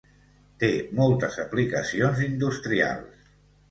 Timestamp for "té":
0.63-0.69